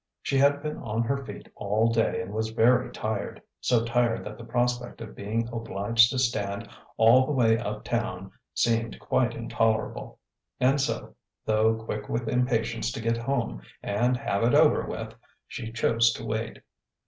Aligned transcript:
She 0.23 0.39
had 0.39 0.63
been 0.63 0.77
on 0.77 1.03
her 1.03 1.23
feet 1.23 1.47
all 1.55 1.93
day 1.93 2.23
and 2.23 2.33
was 2.33 2.49
very 2.49 2.91
tired, 2.91 3.39
so 3.59 3.85
tired 3.85 4.23
that 4.25 4.35
the 4.39 4.43
prospect 4.43 4.99
of 4.99 5.15
being 5.15 5.47
obliged 5.53 6.09
to 6.09 6.17
stand 6.17 6.67
all 6.97 7.27
the 7.27 7.31
way 7.31 7.59
uptown 7.59 8.31
seemed 8.55 8.97
quite 8.99 9.35
intolerable. 9.35 10.17
And 10.59 10.81
so, 10.81 11.13
though 11.45 11.75
quick 11.75 12.09
with 12.09 12.27
impatience 12.27 12.91
to 12.93 12.99
get 12.99 13.15
home 13.17 13.61
and 13.83 14.17
"have 14.17 14.41
it 14.41 14.55
over 14.55 14.87
with," 14.87 15.13
she 15.47 15.71
chose 15.71 16.11
to 16.13 16.25
wait. 16.25 16.63